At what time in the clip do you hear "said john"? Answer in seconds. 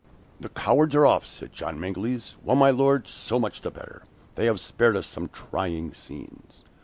1.27-1.79